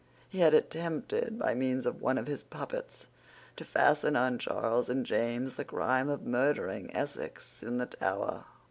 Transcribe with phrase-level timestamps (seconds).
[0.27, 3.07] He had attempted, by means of one of his puppets,
[3.55, 8.45] to fasten on Charles and James the crime of murdering Essex in the Tower.